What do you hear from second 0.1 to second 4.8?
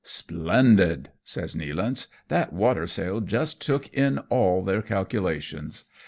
"Splendid," says Nealance," that water sail just took in all